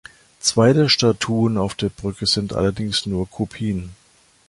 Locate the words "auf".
1.59-1.75